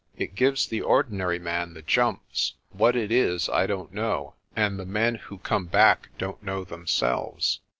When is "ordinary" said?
0.81-1.37